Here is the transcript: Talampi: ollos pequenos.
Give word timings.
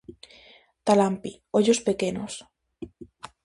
Talampi: 0.85 1.31
ollos 1.57 1.79
pequenos. 1.87 2.33